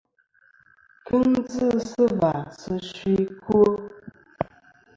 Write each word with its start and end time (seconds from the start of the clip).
Kɨŋ 1.05 1.23
dzɨ 1.47 1.67
sɨ 1.89 2.03
và 2.19 2.31
sɨ 2.59 2.73
fsi 2.87 3.13
ɨkwo. 3.33 3.61